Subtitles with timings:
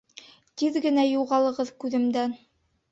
[0.61, 2.37] Тиҙ генә юғалығыҙ күҙемдән.